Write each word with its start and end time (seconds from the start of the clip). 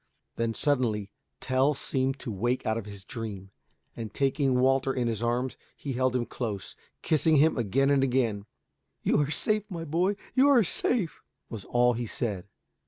Then 0.35 0.55
suddenly 0.55 1.11
Tell 1.41 1.75
seemed 1.75 2.17
to 2.21 2.31
wake 2.31 2.65
out 2.65 2.75
of 2.75 2.87
his 2.87 3.05
dream, 3.05 3.51
and 3.95 4.11
taking 4.11 4.59
Walter 4.59 4.91
in 4.91 5.07
his 5.07 5.21
arms 5.21 5.57
he 5.77 5.93
held 5.93 6.15
him 6.15 6.25
close, 6.25 6.75
kissing 7.03 7.35
him 7.35 7.55
again 7.55 7.91
and 7.91 8.03
again. 8.03 8.47
"You 9.03 9.21
are 9.21 9.29
safe, 9.29 9.69
my 9.69 9.85
boy. 9.85 10.15
You 10.33 10.49
are 10.49 10.63
safe," 10.63 11.21
was 11.51 11.65
all 11.65 11.93
he 11.93 12.07
said. 12.07 12.47